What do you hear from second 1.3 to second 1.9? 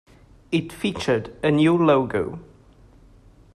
a new